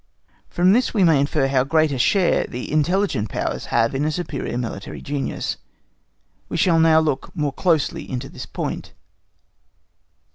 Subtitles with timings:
[0.49, 4.57] From this we may infer how great a share the intelligent powers have in superior
[4.57, 5.57] military genius.
[6.49, 8.93] We shall now look more closely into this point.